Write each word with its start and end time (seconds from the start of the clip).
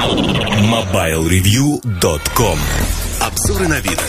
MobileReview.com 0.00 2.58
Обзоры 3.20 3.68
на 3.68 3.80
вид. 3.80 4.00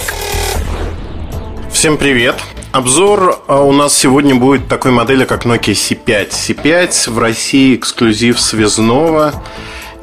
Всем 1.69 1.97
привет! 1.97 2.37
Обзор 2.71 3.43
а, 3.47 3.61
у 3.61 3.73
нас 3.73 3.93
сегодня 3.93 4.35
будет 4.35 4.69
такой 4.69 4.91
модели, 4.91 5.25
как 5.25 5.45
Nokia 5.45 5.73
C5. 5.73 6.29
C5 6.29 7.11
в 7.11 7.19
России 7.19 7.75
эксклюзив 7.75 8.39
связного. 8.39 9.33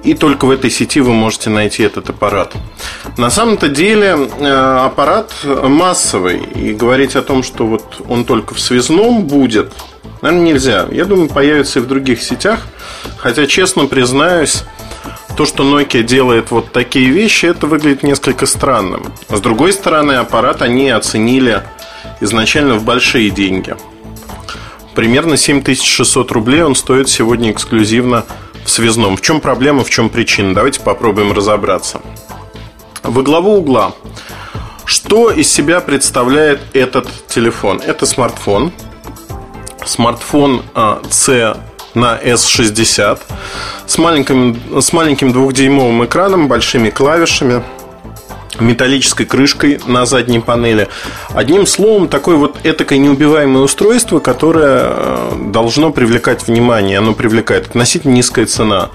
И 0.05 0.13
только 0.13 0.45
в 0.45 0.51
этой 0.51 0.71
сети 0.71 1.01
вы 1.01 1.15
можете 1.15 1.49
найти 1.49 1.85
этот 1.85 2.11
аппарат. 2.11 2.53
На 3.17 3.31
самом-то 3.31 3.71
деле 3.71 4.29
э, 4.41 4.47
аппарат 4.47 5.33
массовый. 5.45 6.43
И 6.55 6.75
говорить 6.75 7.17
о 7.17 7.23
том, 7.23 7.43
что 7.43 7.67
вот 7.67 8.03
он 8.07 8.27
только 8.27 8.53
в 8.53 8.61
связном 8.61 9.25
будет, 9.25 9.73
наверное, 10.21 10.53
нельзя. 10.53 10.87
Я 10.91 11.07
думаю, 11.07 11.31
появится 11.31 11.79
и 11.79 11.83
в 11.83 11.87
других 11.87 12.23
сетях. 12.23 12.67
Хотя, 13.17 13.47
честно 13.47 13.87
признаюсь, 13.87 14.65
то, 15.39 15.47
что 15.47 15.63
Nokia 15.63 16.03
делает 16.03 16.51
вот 16.51 16.73
такие 16.73 17.11
вещи, 17.11 17.47
это 17.47 17.69
выглядит 17.69 18.03
несколько 18.03 18.45
странным. 18.45 19.07
С 19.29 19.41
другой 19.41 19.73
стороны, 19.73 20.15
аппарат 20.15 20.63
они 20.63 20.91
оценили 20.91 21.63
изначально 22.21 22.75
в 22.75 22.83
большие 22.83 23.31
деньги. 23.31 23.77
Примерно 24.97 25.37
7600 25.37 26.33
рублей 26.33 26.65
он 26.65 26.75
стоит 26.75 27.09
сегодня 27.09 27.53
эксклюзивно 27.53 28.25
в 28.65 28.69
связном. 28.69 29.17
В 29.17 29.21
чем 29.21 29.41
проблема, 29.41 29.85
в 29.85 29.91
чем 29.91 30.09
причина? 30.09 30.55
Давайте 30.55 30.81
попробуем 30.81 31.33
разобраться. 31.33 32.01
Во 33.05 33.23
главу 33.23 33.59
угла. 33.59 33.95
Что 34.87 35.31
из 35.31 35.49
себя 35.49 35.81
представляет 35.81 36.63
этот 36.73 37.07
телефон? 37.29 37.81
Это 37.87 38.07
смартфон. 38.07 38.73
Смартфон 39.87 40.63
C 41.11 41.43
а, 41.43 41.68
на 41.99 42.19
S60 42.19 43.19
с 43.87 43.99
маленьким, 43.99 44.81
с 44.81 44.93
маленьким 44.93 45.33
двухдюймовым 45.33 46.05
экраном, 46.05 46.49
большими 46.49 46.91
клавишами– 46.91 47.63
металлической 48.61 49.25
крышкой 49.25 49.81
на 49.87 50.07
задней 50.07 50.41
панели. 50.41 50.89
Одним 51.31 51.67
словом, 51.67 52.09
такое 52.09 52.37
вот 52.37 52.59
этакое 52.65 52.99
неубиваемое 52.99 53.63
устройство, 53.63 54.19
которое 54.21 54.81
э, 54.83 55.33
должно 55.53 55.91
привлекать 55.91 56.47
внимание. 56.47 56.99
Оно 56.99 57.15
привлекает. 57.15 57.69
Относительно 57.69 58.13
низкая 58.13 58.47
цена 58.47 58.91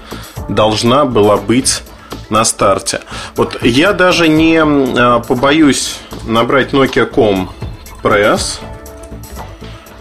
должна 0.48 1.04
была 1.04 1.36
быть 1.36 1.82
на 2.30 2.44
старте. 2.44 3.00
Вот 3.36 3.62
я 3.62 3.92
даже 3.92 4.28
не 4.28 4.60
э, 4.62 5.22
побоюсь 5.26 5.96
набрать 6.26 6.72
Nokia.com 6.72 7.50
Press 8.02 8.58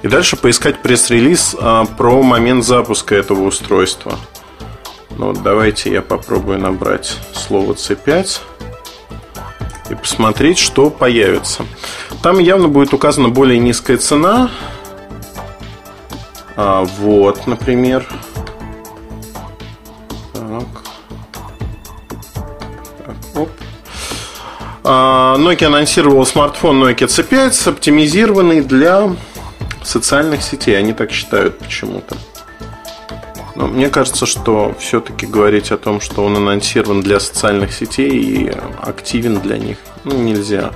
и 0.04 0.08
дальше 0.08 0.36
поискать 0.36 0.82
пресс-релиз 0.82 1.56
э, 1.58 1.84
про 1.98 2.22
момент 2.22 2.66
запуска 2.66 3.16
этого 3.16 3.44
устройства. 3.44 4.20
Ну, 5.18 5.28
вот 5.28 5.42
давайте 5.42 5.92
я 5.92 6.02
попробую 6.02 6.60
набрать 6.60 7.18
слово 7.34 7.73
C5 7.73 8.40
и 9.90 9.95
посмотреть, 9.95 10.58
что 10.58 10.90
появится. 10.90 11.66
Там 12.22 12.40
явно 12.40 12.68
будет 12.68 12.94
указана 12.94 13.30
более 13.30 13.60
низкая 13.60 13.98
цена. 13.98 14.52
А, 16.58 16.84
вот, 16.84 17.48
например. 17.48 18.06
Так. 20.34 20.67
так 23.06 23.16
оп. 23.36 23.50
А, 24.84 25.38
Nokia 25.38 25.67
анонсировал 25.67 26.26
смартфон 26.26 26.84
Nokia 26.84 27.08
C5, 27.08 27.70
оптимизированный 27.70 28.62
для 28.62 29.16
социальных 29.84 30.42
сетей. 30.42 30.78
Они 30.78 30.94
так 30.94 31.12
считают 31.12 31.59
почему-то. 31.59 32.16
Но 33.56 33.67
мне 33.67 33.89
кажется, 33.89 34.26
что 34.26 34.76
все-таки 34.80 35.28
говорить 35.28 35.72
о 35.72 35.78
том, 35.78 36.02
что 36.02 36.26
он 36.26 36.36
анонсирован 36.38 37.02
для 37.02 37.20
социальных 37.20 37.72
сетей 37.72 38.09
и 38.09 38.52
активен 38.81 39.39
для 39.39 39.58
них, 39.58 39.78
ну, 40.04 40.17
нельзя. 40.17 40.72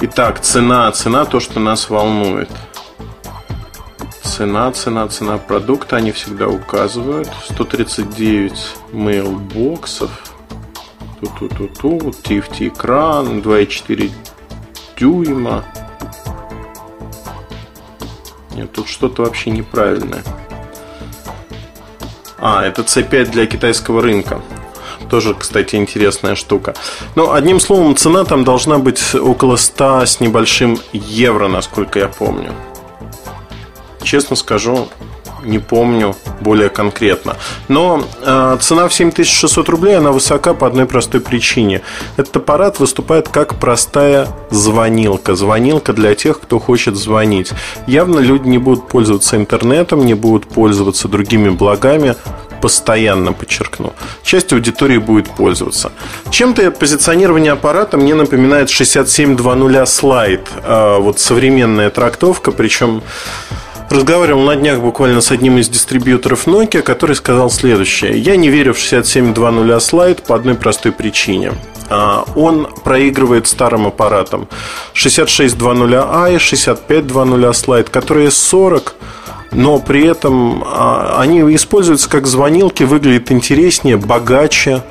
Итак, 0.00 0.40
цена, 0.40 0.90
цена 0.92 1.24
то, 1.24 1.40
что 1.40 1.60
нас 1.60 1.90
волнует. 1.90 2.48
Цена, 4.22 4.70
цена, 4.72 5.06
цена 5.08 5.36
продукта, 5.38 5.96
они 5.96 6.12
всегда 6.12 6.48
указывают. 6.48 7.28
139 7.50 8.52
мейлбоксов. 8.92 10.10
Ту-ту-ту-ту, 11.20 11.98
TFT 12.24 12.68
экран, 12.68 13.40
2,4 13.40 14.10
дюйма. 14.96 15.64
Нет, 18.54 18.72
тут 18.72 18.88
что-то 18.88 19.22
вообще 19.22 19.50
неправильное. 19.50 20.22
А, 22.38 22.64
это 22.64 22.82
C5 22.82 23.30
для 23.30 23.46
китайского 23.46 24.02
рынка. 24.02 24.42
Тоже, 25.10 25.34
кстати, 25.34 25.76
интересная 25.76 26.34
штука. 26.34 26.74
Но 27.14 27.26
ну, 27.26 27.32
одним 27.32 27.60
словом, 27.60 27.96
цена 27.96 28.24
там 28.24 28.44
должна 28.44 28.78
быть 28.78 29.14
около 29.14 29.56
100 29.56 30.06
с 30.06 30.20
небольшим 30.20 30.78
евро, 30.92 31.48
насколько 31.48 31.98
я 31.98 32.08
помню. 32.08 32.52
Честно 34.02 34.36
скажу, 34.36 34.88
не 35.44 35.58
помню 35.58 36.14
более 36.40 36.68
конкретно. 36.68 37.36
Но 37.68 38.04
э, 38.20 38.58
цена 38.60 38.88
в 38.88 38.94
7600 38.94 39.68
рублей, 39.68 39.96
она 39.98 40.12
высока 40.12 40.54
по 40.54 40.66
одной 40.66 40.86
простой 40.86 41.20
причине. 41.20 41.82
Этот 42.16 42.36
аппарат 42.36 42.80
выступает 42.80 43.28
как 43.28 43.56
простая 43.56 44.28
звонилка. 44.50 45.34
Звонилка 45.34 45.92
для 45.92 46.14
тех, 46.14 46.40
кто 46.40 46.58
хочет 46.58 46.96
звонить. 46.96 47.52
Явно 47.86 48.18
люди 48.20 48.48
не 48.48 48.58
будут 48.58 48.88
пользоваться 48.88 49.36
интернетом, 49.36 50.04
не 50.04 50.14
будут 50.14 50.46
пользоваться 50.46 51.08
другими 51.08 51.50
благами, 51.50 52.16
постоянно 52.62 53.32
подчеркну. 53.32 53.92
Часть 54.22 54.52
аудитории 54.52 54.98
будет 54.98 55.28
пользоваться. 55.28 55.90
Чем-то 56.30 56.70
позиционирование 56.70 57.52
аппарата 57.52 57.96
мне 57.96 58.14
напоминает 58.14 58.70
6720 58.70 59.88
слайд. 59.88 60.48
Э, 60.64 60.98
вот 61.00 61.18
современная 61.18 61.90
трактовка, 61.90 62.52
причем 62.52 63.02
Разговаривал 63.92 64.40
на 64.40 64.56
днях 64.56 64.80
буквально 64.80 65.20
с 65.20 65.30
одним 65.30 65.58
из 65.58 65.68
дистрибьюторов 65.68 66.46
Nokia, 66.46 66.80
который 66.80 67.14
сказал 67.14 67.50
следующее. 67.50 68.18
Я 68.18 68.36
не 68.36 68.48
верю 68.48 68.72
в 68.72 68.78
6720 68.78 69.82
слайд 69.86 70.22
по 70.22 70.34
одной 70.34 70.54
простой 70.54 70.92
причине. 70.92 71.52
А, 71.90 72.24
он 72.34 72.68
проигрывает 72.84 73.46
старым 73.46 73.86
аппаратам 73.86 74.48
6620i, 74.94 76.38
6520 76.38 77.56
слайд, 77.56 77.90
которые 77.90 78.30
40 78.30 78.94
но 79.50 79.78
при 79.78 80.06
этом 80.06 80.64
а, 80.66 81.20
они 81.20 81.40
используются 81.54 82.08
как 82.08 82.26
звонилки, 82.26 82.84
выглядят 82.84 83.30
интереснее, 83.30 83.98
богаче, 83.98 84.82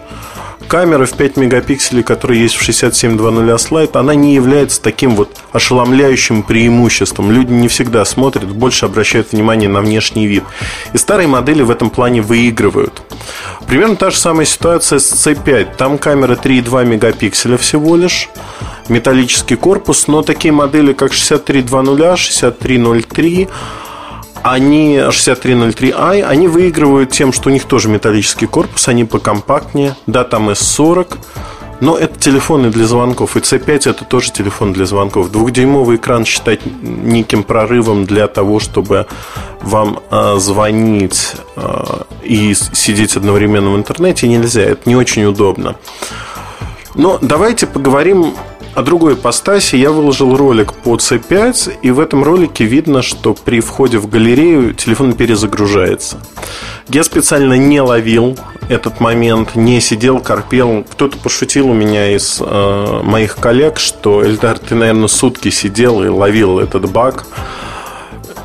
камера 0.72 1.06
в 1.06 1.12
5 1.18 1.36
мегапикселей, 1.36 2.02
которая 2.02 2.38
есть 2.38 2.56
в 2.56 2.64
6720 2.64 3.68
слайд, 3.68 3.98
она 3.98 4.16
не 4.16 4.34
является 4.34 4.82
таким 4.82 5.18
вот 5.18 5.38
ошеломляющим 5.52 6.44
преимуществом. 6.44 7.30
Люди 7.30 7.52
не 7.52 7.68
всегда 7.68 8.06
смотрят, 8.06 8.48
больше 8.48 8.86
обращают 8.86 9.34
внимание 9.34 9.68
на 9.68 9.82
внешний 9.82 10.28
вид. 10.28 10.46
И 10.94 10.98
старые 10.98 11.28
модели 11.28 11.62
в 11.62 11.72
этом 11.72 11.90
плане 11.90 12.22
выигрывают. 12.22 13.02
Примерно 13.68 13.98
та 13.98 14.12
же 14.12 14.18
самая 14.18 14.46
ситуация 14.46 15.00
с 15.00 15.28
C5. 15.28 15.76
Там 15.76 15.98
камера 15.98 16.36
3,2 16.36 16.86
мегапикселя 16.86 17.58
всего 17.58 17.98
лишь 17.98 18.30
металлический 18.88 19.58
корпус, 19.58 20.08
но 20.08 20.22
такие 20.22 20.54
модели, 20.54 20.94
как 20.94 21.12
6320, 21.12 22.18
6303, 22.18 23.50
они 24.44 24.98
6303i, 24.98 26.24
они 26.24 26.48
выигрывают 26.48 27.12
тем, 27.12 27.34
что 27.34 27.50
у 27.50 27.52
них 27.52 27.66
тоже 27.66 27.90
металлический 27.90 28.48
корпус, 28.48 28.88
они 28.88 29.06
покомпактнее, 29.06 29.96
да, 30.08 30.24
там 30.24 30.50
S40, 30.50 31.18
но 31.82 31.98
это 31.98 32.20
телефоны 32.20 32.70
для 32.70 32.86
звонков, 32.86 33.36
и 33.36 33.40
C5 33.40 33.90
это 33.90 34.06
тоже 34.06 34.32
телефон 34.32 34.72
для 34.72 34.86
звонков. 34.86 35.32
Двухдюймовый 35.32 35.98
экран 35.98 36.26
считать 36.26 36.62
неким 36.82 37.44
прорывом 37.44 38.06
для 38.06 38.28
того, 38.28 38.60
чтобы 38.60 39.08
вам 39.62 40.00
э, 40.12 40.36
звонить 40.38 41.34
э, 41.56 42.04
и 42.24 42.54
сидеть 42.54 43.18
одновременно 43.18 43.72
в 43.72 43.78
интернете 43.78 44.28
нельзя, 44.28 44.62
это 44.62 44.88
не 44.88 44.96
очень 44.96 45.26
удобно. 45.26 45.76
Но 46.94 47.18
давайте 47.22 47.66
поговорим 47.66 48.36
о 48.74 48.84
другой 48.84 49.14
ипостаси 49.16 49.76
я 49.76 49.92
выложил 49.92 50.36
ролик 50.36 50.74
по 50.74 50.96
C5, 50.96 51.80
и 51.82 51.92
в 51.92 52.00
этом 52.00 52.24
ролике 52.24 52.64
видно, 52.64 53.02
что 53.02 53.34
при 53.34 53.60
входе 53.60 53.98
в 53.98 54.10
галерею 54.10 54.74
телефон 54.74 55.14
перезагружается. 55.14 56.18
Я 56.88 57.04
специально 57.04 57.56
не 57.56 57.82
ловил 57.82 58.38
этот 58.70 59.00
момент, 59.00 59.56
не 59.56 59.82
сидел, 59.82 60.20
корпел. 60.20 60.86
Кто-то 60.90 61.18
пошутил 61.18 61.70
у 61.70 61.74
меня 61.74 62.16
из 62.16 62.42
э, 62.42 63.02
моих 63.04 63.36
коллег, 63.36 63.80
что 63.80 64.26
Эльдар, 64.26 64.58
ты, 64.58 64.76
наверное, 64.76 65.08
сутки 65.08 65.50
сидел 65.50 66.04
и 66.04 66.08
ловил 66.08 66.60
этот 66.60 66.90
баг 66.90 67.26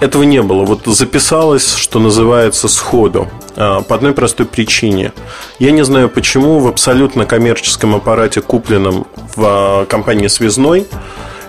этого 0.01 0.23
не 0.23 0.43
было. 0.43 0.65
Вот 0.65 0.87
записалось, 0.87 1.75
что 1.75 1.99
называется, 1.99 2.69
сходу. 2.69 3.29
А, 3.57 3.81
по 3.83 3.95
одной 3.95 4.13
простой 4.13 4.47
причине. 4.47 5.13
Я 5.59 5.71
не 5.71 5.85
знаю 5.85 6.09
почему 6.09 6.59
в 6.59 6.67
абсолютно 6.67 7.27
коммерческом 7.27 7.95
аппарате, 7.95 8.41
купленном 8.41 9.07
в 9.35 9.45
а, 9.45 9.87
компании 9.87 10.29
Связной, 10.29 10.87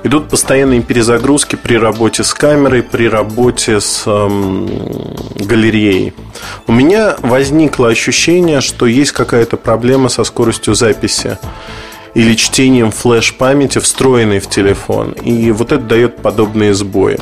Идут 0.04 0.30
постоянные 0.30 0.82
перезагрузки 0.82 1.56
при 1.56 1.76
работе 1.76 2.24
с 2.24 2.34
камерой, 2.34 2.84
при 2.84 3.10
работе 3.10 3.82
с 3.82 4.04
эм, 4.06 4.70
галереей. 5.36 6.14
У 6.68 6.72
меня 6.72 7.18
возникло 7.20 7.90
ощущение, 7.90 8.62
что 8.62 8.86
есть 8.86 9.12
какая-то 9.12 9.58
проблема 9.58 10.10
со 10.10 10.24
скоростью 10.24 10.76
записи 10.76 11.40
или 12.14 12.36
чтением 12.36 12.92
флеш-памяти, 12.92 13.80
встроенной 13.80 14.40
в 14.40 14.48
телефон. 14.48 15.12
И 15.12 15.52
вот 15.52 15.72
это 15.72 15.84
дает 15.84 16.18
подобные 16.18 16.74
сбои. 16.74 17.18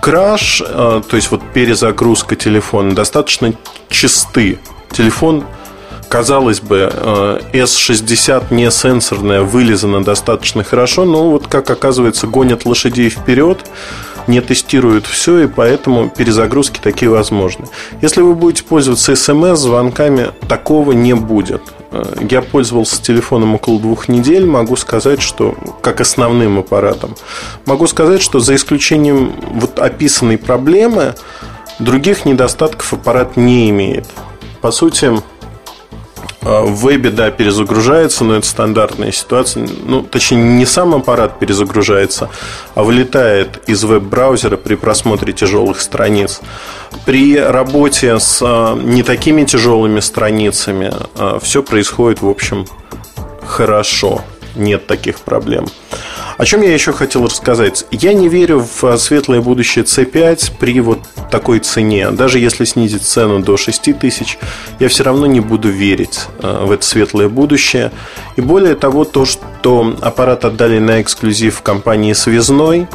Краш, 0.00 0.62
э, 0.66 1.02
то 1.08 1.16
есть 1.16 1.30
вот 1.30 1.42
перезагрузка 1.52 2.36
телефона, 2.36 2.94
достаточно 2.94 3.52
чисты. 3.88 4.58
Телефон 4.90 5.44
казалось 6.08 6.60
бы, 6.60 6.92
S60 7.52 8.44
э, 8.50 8.54
не 8.54 8.70
сенсорная, 8.70 9.42
вылезана 9.42 10.02
достаточно 10.02 10.64
хорошо, 10.64 11.04
но 11.04 11.30
вот 11.30 11.46
как 11.46 11.70
оказывается, 11.70 12.26
гонят 12.26 12.66
лошадей 12.66 13.10
вперед, 13.10 13.64
не 14.30 14.40
тестируют 14.40 15.06
все, 15.06 15.40
и 15.40 15.46
поэтому 15.46 16.08
перезагрузки 16.08 16.80
такие 16.82 17.10
возможны. 17.10 17.66
Если 18.00 18.22
вы 18.22 18.34
будете 18.34 18.64
пользоваться 18.64 19.14
смс-звонками, 19.16 20.30
такого 20.48 20.92
не 20.92 21.14
будет. 21.14 21.62
Э, 21.90 22.04
я 22.30 22.40
пользовался 22.40 23.02
телефоном 23.02 23.56
около 23.56 23.78
двух 23.80 24.08
недель, 24.08 24.46
могу 24.46 24.76
сказать, 24.76 25.20
что 25.20 25.54
как 25.82 26.00
основным 26.00 26.60
аппаратом, 26.60 27.16
могу 27.66 27.86
сказать, 27.86 28.22
что 28.22 28.40
за 28.40 28.54
исключением 28.54 29.34
вот 29.54 29.78
описанной 29.78 30.38
проблемы, 30.38 31.14
других 31.78 32.24
недостатков 32.24 32.92
аппарат 32.92 33.36
не 33.36 33.68
имеет. 33.70 34.06
По 34.60 34.70
сути, 34.70 35.10
в 36.42 36.86
вебе, 36.86 37.10
да, 37.10 37.30
перезагружается, 37.30 38.24
но 38.24 38.36
это 38.36 38.46
стандартная 38.46 39.12
ситуация. 39.12 39.68
Ну, 39.84 40.02
точнее, 40.02 40.42
не 40.42 40.64
сам 40.64 40.94
аппарат 40.94 41.38
перезагружается, 41.38 42.30
а 42.74 42.82
вылетает 42.82 43.62
из 43.66 43.84
веб-браузера 43.84 44.56
при 44.56 44.74
просмотре 44.74 45.32
тяжелых 45.32 45.80
страниц. 45.80 46.40
При 47.04 47.38
работе 47.38 48.18
с 48.18 48.40
а, 48.42 48.74
не 48.74 49.02
такими 49.02 49.44
тяжелыми 49.44 50.00
страницами 50.00 50.92
а, 51.16 51.38
все 51.40 51.62
происходит, 51.62 52.22
в 52.22 52.28
общем, 52.28 52.66
хорошо. 53.44 54.22
Нет 54.56 54.86
таких 54.86 55.20
проблем. 55.20 55.66
О 56.40 56.46
чем 56.46 56.62
я 56.62 56.72
еще 56.72 56.94
хотел 56.94 57.26
рассказать? 57.26 57.84
Я 57.90 58.14
не 58.14 58.26
верю 58.30 58.66
в 58.80 58.96
светлое 58.96 59.42
будущее 59.42 59.84
C5 59.84 60.52
при 60.58 60.80
вот 60.80 61.00
такой 61.30 61.58
цене. 61.58 62.10
Даже 62.12 62.38
если 62.38 62.64
снизить 62.64 63.02
цену 63.02 63.40
до 63.40 63.58
6 63.58 63.98
тысяч, 63.98 64.38
я 64.78 64.88
все 64.88 65.04
равно 65.04 65.26
не 65.26 65.40
буду 65.40 65.68
верить 65.68 66.20
э, 66.42 66.64
в 66.64 66.72
это 66.72 66.82
светлое 66.82 67.28
будущее. 67.28 67.92
И 68.36 68.40
более 68.40 68.74
того, 68.74 69.04
то, 69.04 69.26
что 69.26 69.94
аппарат 70.00 70.46
отдали 70.46 70.78
на 70.78 71.02
эксклюзив 71.02 71.60
компании 71.60 72.14
«Связной», 72.14 72.88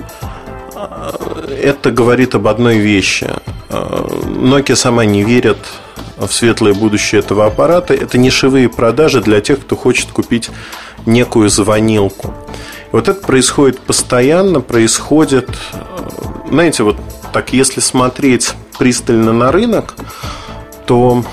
э, 0.76 1.60
это 1.62 1.92
говорит 1.92 2.34
об 2.34 2.48
одной 2.48 2.80
вещи. 2.80 3.30
Nokia 3.70 4.76
сама 4.76 5.06
не 5.06 5.24
верит 5.24 5.60
в 6.18 6.34
светлое 6.34 6.74
будущее 6.74 7.20
этого 7.20 7.46
аппарата. 7.46 7.94
Это 7.94 8.18
нишевые 8.18 8.70
продажи 8.70 9.22
для 9.22 9.40
тех, 9.40 9.60
кто 9.60 9.76
хочет 9.76 10.10
купить 10.10 10.50
некую 11.06 11.50
звонилку. 11.50 12.34
Вот 12.92 13.08
это 13.08 13.20
происходит 13.22 13.80
постоянно, 13.80 14.62
происходит, 14.62 15.50
э, 15.74 15.80
знаете, 16.50 16.84
вот 16.84 16.98
так, 17.34 17.54
если 17.54 17.82
смотреть 17.82 18.54
пристально 18.78 19.34
на 19.34 19.52
рынок, 19.52 19.96
то 20.86 21.24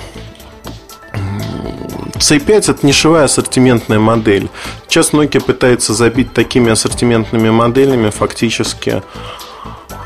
C5 2.14 2.70
это 2.70 2.86
нишевая 2.86 3.24
ассортиментная 3.24 3.98
модель. 3.98 4.48
Сейчас 4.88 5.12
Nokia 5.12 5.40
пытается 5.40 5.92
забить 5.92 6.32
такими 6.32 6.70
ассортиментными 6.70 7.50
моделями 7.50 8.10
фактически 8.10 9.02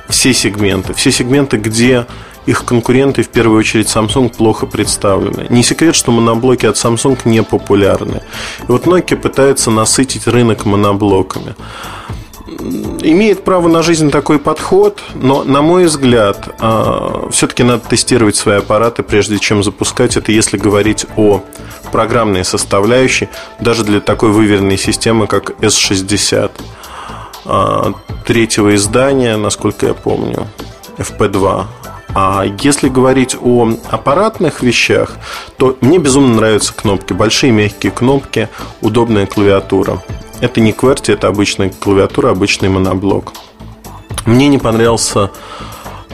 все 0.08 0.32
сегменты. 0.32 0.94
Все 0.94 1.10
сегменты, 1.10 1.58
где 1.58 2.06
их 2.46 2.64
конкуренты, 2.64 3.22
в 3.22 3.28
первую 3.28 3.58
очередь 3.58 3.88
Samsung, 3.88 4.34
плохо 4.34 4.66
представлены. 4.66 5.46
Не 5.50 5.62
секрет, 5.62 5.94
что 5.94 6.12
моноблоки 6.12 6.66
от 6.66 6.76
Samsung 6.76 7.18
не 7.24 7.42
популярны. 7.42 8.22
И 8.68 8.72
вот 8.72 8.86
Nokia 8.86 9.16
пытается 9.16 9.70
насытить 9.70 10.26
рынок 10.26 10.64
моноблоками. 10.64 11.54
Имеет 13.02 13.44
право 13.44 13.68
на 13.68 13.82
жизнь 13.82 14.10
такой 14.10 14.38
подход, 14.38 15.02
но, 15.14 15.42
на 15.44 15.62
мой 15.62 15.86
взгляд, 15.86 16.48
а, 16.60 17.28
все-таки 17.30 17.64
надо 17.64 17.82
тестировать 17.88 18.36
свои 18.36 18.58
аппараты, 18.58 19.02
прежде 19.02 19.38
чем 19.38 19.62
запускать 19.62 20.16
это, 20.16 20.32
если 20.32 20.56
говорить 20.56 21.06
о 21.16 21.42
программной 21.90 22.44
составляющей, 22.44 23.28
даже 23.60 23.84
для 23.84 24.00
такой 24.00 24.30
выверенной 24.30 24.78
системы, 24.78 25.26
как 25.26 25.50
S60 25.60 26.52
а, 27.44 27.92
третьего 28.24 28.74
издания, 28.74 29.36
насколько 29.36 29.86
я 29.86 29.94
помню, 29.94 30.48
FP2. 30.98 31.66
А 32.18 32.46
если 32.62 32.88
говорить 32.88 33.36
о 33.38 33.70
аппаратных 33.90 34.62
вещах, 34.62 35.18
то 35.58 35.76
мне 35.82 35.98
безумно 35.98 36.36
нравятся 36.36 36.72
кнопки. 36.72 37.12
Большие 37.12 37.52
мягкие 37.52 37.92
кнопки, 37.92 38.48
удобная 38.80 39.26
клавиатура. 39.26 40.02
Это 40.40 40.62
не 40.62 40.72
QWERTY, 40.72 41.12
это 41.12 41.28
обычная 41.28 41.68
клавиатура, 41.68 42.30
обычный 42.30 42.70
моноблок. 42.70 43.34
Мне 44.24 44.48
не 44.48 44.56
понравился 44.56 45.30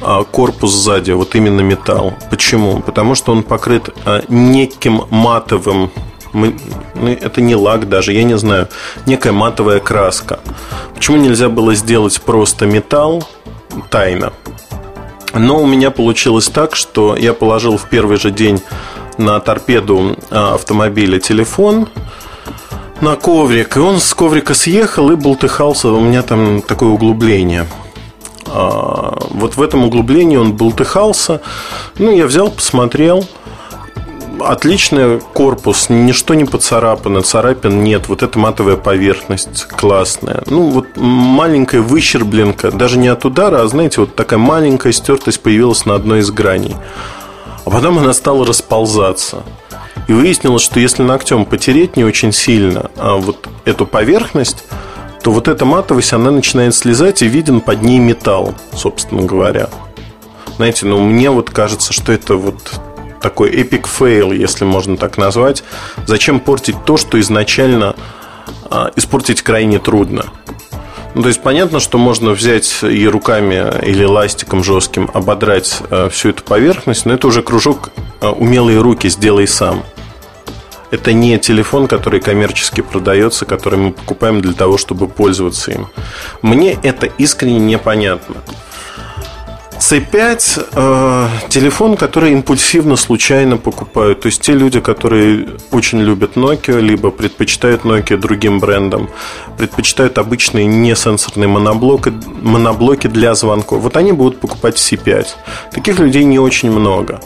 а, 0.00 0.24
корпус 0.24 0.72
сзади, 0.72 1.12
вот 1.12 1.36
именно 1.36 1.60
металл. 1.60 2.14
Почему? 2.30 2.80
Потому 2.80 3.14
что 3.14 3.30
он 3.30 3.44
покрыт 3.44 3.90
а, 4.04 4.24
неким 4.26 5.02
матовым 5.10 5.92
ну, 6.32 6.52
это 6.96 7.40
не 7.40 7.54
лак 7.54 7.88
даже, 7.88 8.12
я 8.12 8.24
не 8.24 8.36
знаю, 8.36 8.68
некая 9.06 9.32
матовая 9.32 9.78
краска. 9.78 10.40
Почему 10.96 11.18
нельзя 11.18 11.48
было 11.48 11.76
сделать 11.76 12.20
просто 12.22 12.66
металл? 12.66 13.22
Тайна. 13.90 14.32
Но 15.34 15.62
у 15.62 15.66
меня 15.66 15.90
получилось 15.90 16.48
так, 16.48 16.76
что 16.76 17.16
я 17.16 17.32
положил 17.32 17.76
в 17.76 17.88
первый 17.88 18.18
же 18.18 18.30
день 18.30 18.60
на 19.18 19.40
торпеду 19.40 20.16
а, 20.30 20.54
автомобиля 20.54 21.18
телефон 21.18 21.88
на 23.00 23.16
коврик, 23.16 23.76
и 23.76 23.80
он 23.80 23.98
с 24.00 24.14
коврика 24.14 24.54
съехал 24.54 25.10
и 25.10 25.16
болтыхался. 25.16 25.88
У 25.88 26.00
меня 26.00 26.22
там 26.22 26.62
такое 26.62 26.90
углубление. 26.90 27.66
А, 28.46 29.16
вот 29.30 29.56
в 29.56 29.62
этом 29.62 29.84
углублении 29.84 30.36
он 30.36 30.52
болтыхался. 30.52 31.40
Ну, 31.98 32.10
я 32.10 32.26
взял, 32.26 32.50
посмотрел– 32.50 33.26
отличный 34.40 35.20
корпус, 35.20 35.88
ничто 35.88 36.34
не 36.34 36.44
поцарапано, 36.44 37.22
царапин 37.22 37.82
нет, 37.82 38.08
вот 38.08 38.22
эта 38.22 38.38
матовая 38.38 38.76
поверхность 38.76 39.64
классная. 39.64 40.42
Ну, 40.46 40.70
вот 40.70 40.86
маленькая 40.96 41.80
выщербленка, 41.80 42.70
даже 42.70 42.98
не 42.98 43.08
от 43.08 43.24
удара, 43.24 43.62
а, 43.62 43.68
знаете, 43.68 44.00
вот 44.00 44.14
такая 44.14 44.38
маленькая 44.38 44.92
стертость 44.92 45.40
появилась 45.40 45.86
на 45.86 45.94
одной 45.94 46.20
из 46.20 46.30
граней. 46.30 46.76
А 47.64 47.70
потом 47.70 47.98
она 47.98 48.12
стала 48.12 48.46
расползаться. 48.46 49.42
И 50.08 50.12
выяснилось, 50.12 50.62
что 50.62 50.80
если 50.80 51.02
ногтем 51.02 51.44
потереть 51.44 51.96
не 51.96 52.04
очень 52.04 52.32
сильно 52.32 52.90
а 52.96 53.14
вот 53.16 53.48
эту 53.64 53.86
поверхность, 53.86 54.64
то 55.22 55.30
вот 55.30 55.46
эта 55.46 55.64
матовость, 55.64 56.12
она 56.12 56.30
начинает 56.30 56.74
слезать 56.74 57.22
и 57.22 57.28
виден 57.28 57.60
под 57.60 57.82
ней 57.82 58.00
металл, 58.00 58.54
собственно 58.74 59.22
говоря. 59.22 59.68
Знаете, 60.56 60.86
ну 60.86 61.00
мне 61.00 61.30
вот 61.30 61.50
кажется, 61.50 61.92
что 61.92 62.12
это 62.12 62.34
вот 62.34 62.80
такой 63.22 63.50
epic 63.50 63.86
fail, 63.86 64.32
если 64.32 64.64
можно 64.64 64.96
так 64.96 65.16
назвать. 65.16 65.64
Зачем 66.06 66.40
портить 66.40 66.84
то, 66.84 66.96
что 66.96 67.18
изначально 67.20 67.94
а, 68.70 68.90
испортить 68.96 69.42
крайне 69.42 69.78
трудно? 69.78 70.26
Ну, 71.14 71.22
то 71.22 71.28
есть 71.28 71.42
понятно, 71.42 71.78
что 71.78 71.98
можно 71.98 72.30
взять 72.30 72.82
и 72.82 73.06
руками 73.06 73.84
или 73.84 74.04
ластиком 74.04 74.64
жестким 74.64 75.10
ободрать 75.12 75.82
э, 75.90 76.08
всю 76.10 76.30
эту 76.30 76.42
поверхность, 76.42 77.04
но 77.04 77.12
это 77.12 77.26
уже 77.26 77.42
кружок 77.42 77.90
э, 78.22 78.28
умелые 78.28 78.80
руки, 78.80 79.10
сделай 79.10 79.46
сам. 79.46 79.84
Это 80.90 81.12
не 81.12 81.38
телефон, 81.38 81.86
который 81.86 82.20
коммерчески 82.20 82.80
продается, 82.80 83.44
который 83.44 83.78
мы 83.78 83.92
покупаем 83.92 84.40
для 84.40 84.54
того, 84.54 84.78
чтобы 84.78 85.06
пользоваться 85.06 85.70
им. 85.72 85.88
Мне 86.40 86.78
это 86.82 87.06
искренне 87.06 87.58
непонятно. 87.58 88.36
C5 89.82 90.68
э, 90.74 91.28
телефон, 91.48 91.96
который 91.96 92.32
импульсивно, 92.32 92.94
случайно 92.94 93.56
покупают. 93.56 94.20
То 94.20 94.26
есть 94.26 94.40
те 94.40 94.52
люди, 94.52 94.80
которые 94.80 95.48
очень 95.72 96.00
любят 96.00 96.36
Nokia, 96.36 96.80
либо 96.80 97.10
предпочитают 97.10 97.82
Nokia 97.82 98.16
другим 98.16 98.60
брендам, 98.60 99.08
предпочитают 99.58 100.18
обычные 100.18 100.66
несенсорные 100.66 101.48
моноблоки, 101.48 102.12
моноблоки 102.42 103.08
для 103.08 103.34
звонков. 103.34 103.82
Вот 103.82 103.96
они 103.96 104.12
будут 104.12 104.38
покупать 104.38 104.76
C5. 104.76 105.26
Таких 105.72 105.98
людей 105.98 106.22
не 106.24 106.38
очень 106.38 106.70
много. 106.70 107.18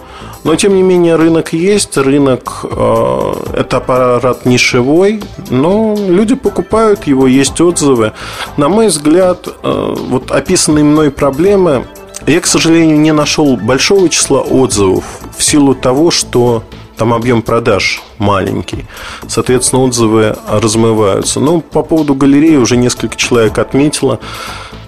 Но, 0.43 0.57
тем 0.57 0.77
не 0.77 0.83
менее, 0.83 1.17
рынок 1.17 1.53
есть, 1.53 1.99
рынок 1.99 2.65
э, 2.65 3.33
это 3.55 3.77
аппарат 3.77 4.47
нишевой, 4.47 5.23
но 5.51 5.95
люди 6.09 6.35
покупают 6.35 7.07
его, 7.07 7.27
есть 7.27 7.61
отзывы. 7.61 8.13
На 8.57 8.71
мой 8.71 8.87
взгляд, 8.87 9.47
э, 9.47 9.95
вот 10.09 10.31
описанные 10.31 10.85
мной 10.85 11.11
проблемы 11.11 11.85
я, 12.27 12.41
к 12.41 12.47
сожалению, 12.47 12.99
не 12.99 13.13
нашел 13.13 13.57
большого 13.57 14.09
числа 14.09 14.41
отзывов 14.41 15.05
в 15.37 15.43
силу 15.43 15.75
того, 15.75 16.11
что 16.11 16.65
там 16.97 17.13
объем 17.13 17.43
продаж 17.43 18.03
маленький. 18.19 18.87
Соответственно, 19.29 19.83
отзывы 19.83 20.37
размываются. 20.49 21.41
Ну, 21.41 21.61
по 21.61 21.83
поводу 21.83 22.15
галереи 22.15 22.57
уже 22.57 22.77
несколько 22.77 23.17
человек 23.17 23.59
отметило. 23.59 24.19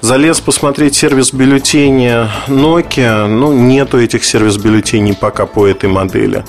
Залез 0.00 0.40
посмотреть 0.40 0.94
сервис 0.94 1.32
бюллетеня 1.32 2.30
Nokia. 2.46 3.26
Ну, 3.26 3.52
нету 3.52 4.00
этих 4.00 4.24
сервис-бюллетеней 4.24 5.14
пока 5.14 5.46
по 5.46 5.66
этой 5.66 5.90
модели. 5.90 6.44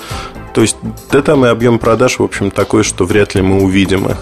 То 0.54 0.62
есть, 0.62 0.78
там 1.12 1.46
и 1.46 1.50
объем 1.50 1.78
продаж, 1.78 2.20
в 2.20 2.24
общем, 2.24 2.52
такой, 2.52 2.84
что 2.84 3.06
вряд 3.06 3.36
ли 3.36 3.42
мы 3.42 3.62
увидим 3.62 4.08
их. 4.08 4.18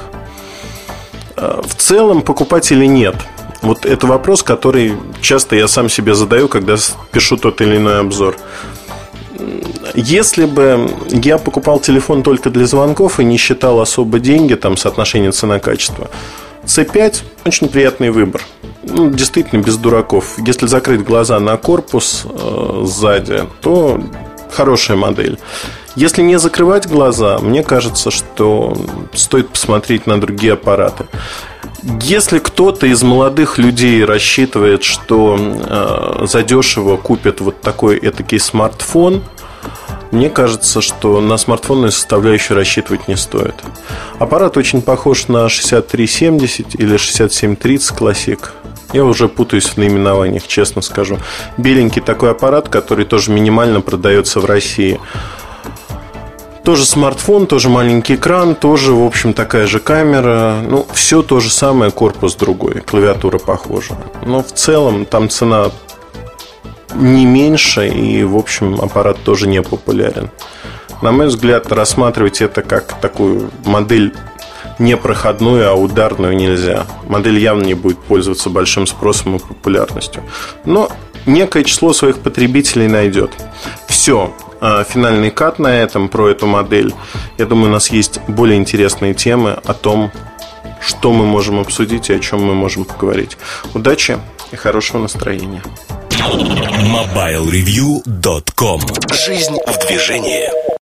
А, 1.35 1.61
в 1.61 1.75
целом, 1.75 2.21
покупать 2.21 2.71
или 2.71 2.85
нет? 2.85 3.15
Вот 3.61 3.85
это 3.85 4.07
вопрос, 4.07 4.43
который 4.43 4.93
часто 5.21 5.55
я 5.55 5.67
сам 5.67 5.89
себе 5.89 6.13
задаю, 6.13 6.47
когда 6.47 6.75
пишу 7.11 7.37
тот 7.37 7.61
или 7.61 7.77
иной 7.77 7.99
обзор. 7.99 8.37
Если 9.93 10.45
бы 10.45 10.89
я 11.09 11.37
покупал 11.37 11.79
телефон 11.79 12.23
только 12.23 12.49
для 12.49 12.65
звонков 12.65 13.19
и 13.19 13.23
не 13.23 13.37
считал 13.37 13.79
особо 13.79 14.19
деньги, 14.19 14.55
там, 14.55 14.77
соотношение 14.77 15.31
цена-качество, 15.31 16.09
C5 16.65 17.23
очень 17.45 17.69
приятный 17.69 18.11
выбор. 18.11 18.41
Ну, 18.83 19.09
действительно, 19.09 19.61
без 19.61 19.77
дураков. 19.77 20.35
Если 20.37 20.67
закрыть 20.67 21.03
глаза 21.03 21.39
на 21.39 21.57
корпус 21.57 22.25
э, 22.25 22.81
сзади, 22.85 23.43
то 23.61 24.01
хорошая 24.51 24.97
модель. 24.97 25.39
Если 25.95 26.21
не 26.21 26.37
закрывать 26.37 26.87
глаза, 26.87 27.39
мне 27.39 27.63
кажется, 27.63 28.11
что 28.11 28.77
стоит 29.13 29.49
посмотреть 29.49 30.05
на 30.05 30.21
другие 30.21 30.53
аппараты. 30.53 31.05
Если 32.01 32.39
кто-то 32.39 32.85
из 32.87 33.01
молодых 33.03 33.57
людей 33.57 34.03
рассчитывает, 34.03 34.83
что 34.83 35.37
э, 35.39 36.25
задешево 36.27 36.97
купит 36.97 37.41
вот 37.41 37.61
такой 37.61 37.97
этакий 37.97 38.39
смартфон, 38.39 39.23
мне 40.11 40.29
кажется, 40.29 40.81
что 40.81 41.19
на 41.19 41.37
смартфонную 41.37 41.91
составляющую 41.91 42.55
рассчитывать 42.57 43.07
не 43.07 43.15
стоит. 43.15 43.55
Аппарат 44.19 44.57
очень 44.57 44.81
похож 44.81 45.27
на 45.27 45.49
6370 45.49 46.75
или 46.75 46.97
6730 46.97 47.97
Classic. 47.97 48.39
Я 48.93 49.03
уже 49.03 49.27
путаюсь 49.27 49.65
в 49.65 49.77
наименованиях, 49.77 50.47
честно 50.47 50.81
скажу. 50.81 51.17
Беленький 51.57 52.01
такой 52.01 52.31
аппарат, 52.31 52.69
который 52.69 53.05
тоже 53.05 53.31
минимально 53.31 53.81
продается 53.81 54.39
в 54.39 54.45
России. 54.45 54.99
Тоже 56.63 56.85
смартфон, 56.85 57.47
тоже 57.47 57.69
маленький 57.69 58.15
экран, 58.15 58.53
тоже, 58.53 58.93
в 58.93 59.05
общем, 59.05 59.33
такая 59.33 59.67
же 59.67 59.79
камера. 59.79 60.59
Ну, 60.67 60.85
все 60.93 61.21
то 61.21 61.39
же 61.39 61.49
самое, 61.49 61.91
корпус 61.91 62.35
другой, 62.35 62.81
клавиатура 62.81 63.37
похожа. 63.37 63.97
Но 64.25 64.43
в 64.43 64.51
целом 64.51 65.05
там 65.05 65.29
цена 65.29 65.71
не 66.95 67.25
меньше, 67.25 67.87
и, 67.87 68.23
в 68.23 68.35
общем, 68.35 68.81
аппарат 68.81 69.17
тоже 69.23 69.47
не 69.47 69.61
популярен. 69.61 70.29
На 71.01 71.11
мой 71.11 71.27
взгляд, 71.27 71.71
рассматривать 71.71 72.41
это 72.41 72.61
как 72.63 72.99
такую 72.99 73.51
модель 73.65 74.15
не 74.79 74.97
проходную, 74.97 75.69
а 75.69 75.73
ударную 75.73 76.35
нельзя. 76.35 76.85
Модель 77.07 77.39
явно 77.39 77.63
не 77.63 77.73
будет 77.73 77.99
пользоваться 77.99 78.49
большим 78.49 78.87
спросом 78.87 79.35
и 79.35 79.39
популярностью. 79.39 80.23
Но 80.65 80.89
некое 81.25 81.63
число 81.63 81.93
своих 81.93 82.19
потребителей 82.19 82.87
найдет. 82.87 83.31
Все. 83.87 84.33
А, 84.59 84.83
финальный 84.83 85.29
кат 85.29 85.59
на 85.59 85.67
этом 85.67 86.09
про 86.09 86.29
эту 86.29 86.47
модель. 86.47 86.93
Я 87.37 87.45
думаю, 87.45 87.69
у 87.69 87.73
нас 87.73 87.89
есть 87.89 88.19
более 88.27 88.57
интересные 88.57 89.13
темы 89.13 89.51
о 89.51 89.73
том, 89.73 90.11
что 90.81 91.13
мы 91.13 91.25
можем 91.25 91.59
обсудить 91.59 92.09
и 92.09 92.13
о 92.13 92.19
чем 92.19 92.43
мы 92.43 92.55
можем 92.55 92.85
поговорить. 92.85 93.37
Удачи 93.73 94.17
и 94.51 94.55
хорошего 94.55 95.01
настроения. 95.01 95.61
MobileReview.com 96.11 98.81
Жизнь 99.13 99.57
в 99.67 99.87
движении 99.87 100.66